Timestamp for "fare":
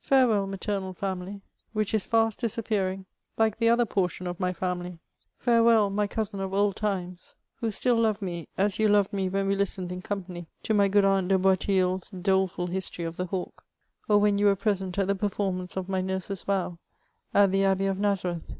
5.38-5.62